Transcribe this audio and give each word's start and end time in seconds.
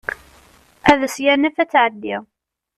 Ad 0.91 1.01
as-yanef 1.07 1.55
ad 1.63 1.69
tɛeddi. 1.71 2.17